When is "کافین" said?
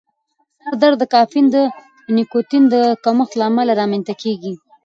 1.13-1.45